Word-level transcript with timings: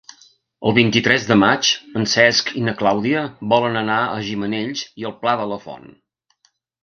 El 0.69 0.73
vint-i-tres 0.77 1.25
de 1.31 1.35
maig 1.41 1.67
en 1.99 2.07
Cesc 2.13 2.49
i 2.61 2.63
na 2.69 2.73
Clàudia 2.79 3.21
volen 3.53 3.77
anar 3.83 3.99
a 4.05 4.17
Gimenells 4.29 4.83
i 5.03 5.09
el 5.11 5.15
Pla 5.21 5.35
de 5.43 5.49
la 5.53 5.61
Font. 5.67 5.87